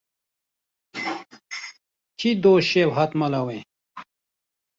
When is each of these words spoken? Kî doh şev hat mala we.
Kî 2.19 2.31
doh 2.41 2.61
şev 2.69 2.89
hat 2.97 3.11
mala 3.19 3.41
we. 3.47 3.57